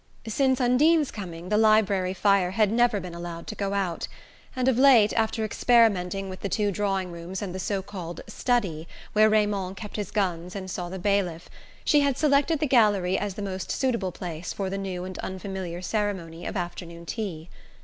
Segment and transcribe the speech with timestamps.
[0.27, 4.07] Since Undine's coming the library fire had never been allowed to go out;
[4.55, 8.87] and of late, after experimenting with the two drawing rooms and the so called "study"
[9.13, 11.49] where Raymond kept his guns and saw the bailiff,
[11.85, 15.83] she had selected the gallery as the most suitable place for the new and unfamiliar
[15.83, 17.51] ceremony of afternoon tea.